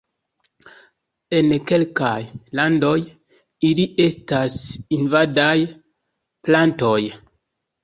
En 1.39 1.51
kelkaj 1.71 2.15
landoj 2.61 2.95
ili 3.71 3.87
estas 4.07 4.57
invadaj 4.99 5.57
plantoj. 6.51 6.99